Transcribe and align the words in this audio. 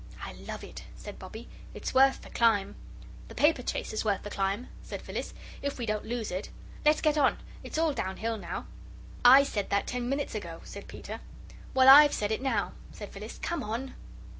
"I 0.23 0.33
love 0.33 0.63
it," 0.63 0.85
said 0.95 1.19
Bobbie; 1.19 1.47
"it's 1.75 1.93
worth 1.93 2.23
the 2.23 2.31
climb." 2.31 2.73
"The 3.27 3.35
paperchase 3.35 3.93
is 3.93 4.03
worth 4.03 4.23
the 4.23 4.31
climb," 4.31 4.67
said 4.81 4.99
Phyllis, 5.03 5.31
"if 5.61 5.77
we 5.77 5.85
don't 5.85 6.05
lose 6.07 6.31
it. 6.31 6.49
Let's 6.83 7.01
get 7.01 7.19
on. 7.19 7.37
It's 7.61 7.77
all 7.77 7.93
down 7.93 8.17
hill 8.17 8.37
now." 8.37 8.65
"I 9.23 9.43
said 9.43 9.69
that 9.69 9.85
ten 9.85 10.09
minutes 10.09 10.33
ago," 10.33 10.61
said 10.63 10.87
Peter. 10.87 11.21
"Well, 11.75 11.87
I'VE 11.87 12.15
said 12.15 12.31
it 12.31 12.41
now," 12.41 12.71
said 12.91 13.09
Phyllis; 13.13 13.37
"come 13.37 13.61
on." 13.61 13.93